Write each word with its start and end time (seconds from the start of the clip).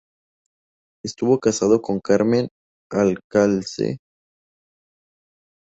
Estuvo 1.05 1.37
casado 1.39 1.79
con 1.83 1.99
Carmen 1.99 2.47
Alcalde 2.91 3.65
Pinto. 3.77 3.97